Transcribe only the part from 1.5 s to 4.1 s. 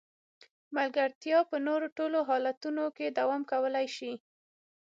نورو ټولو حالتونو کې دوام کولای